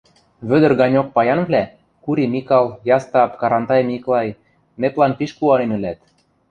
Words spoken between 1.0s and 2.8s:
паянвлӓ— Кури Микал,